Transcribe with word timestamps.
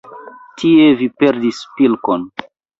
Tie 0.61 0.87
vi 1.03 1.11
perdis 1.21 1.63
pilkon. 1.77 2.29